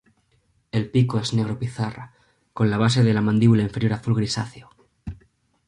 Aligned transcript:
El 0.71 0.89
pico 0.89 1.19
es 1.19 1.35
negro 1.35 1.59
pizarra, 1.59 2.15
con 2.53 2.71
la 2.71 2.79
base 2.79 3.03
de 3.03 3.13
la 3.13 3.21
mandíbula 3.21 3.61
inferior 3.61 3.93
azul 3.93 4.15
grisáceo. 4.15 4.71